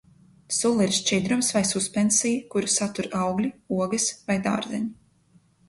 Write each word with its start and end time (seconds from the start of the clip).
Sula 0.59 0.87
ir 0.87 0.95
šķidrums 0.99 1.49
vai 1.57 1.61
suspensija, 1.73 2.41
kuru 2.55 2.73
satur 2.77 3.11
augļi, 3.21 3.53
ogas 3.81 4.11
vai 4.33 4.41
dārzeņi. 4.51 4.93